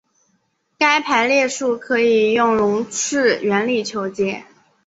[0.79, 4.45] 该排列数可以用容斥原理求解。